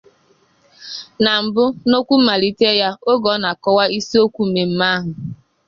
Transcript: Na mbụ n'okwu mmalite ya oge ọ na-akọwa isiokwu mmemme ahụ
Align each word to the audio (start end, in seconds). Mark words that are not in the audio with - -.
Na 1.23 1.33
mbụ 1.43 1.63
n'okwu 1.87 2.13
mmalite 2.19 2.69
ya 2.81 2.89
oge 3.11 3.27
ọ 3.35 3.37
na-akọwa 3.43 3.83
isiokwu 3.97 4.41
mmemme 4.47 4.85
ahụ 4.95 5.11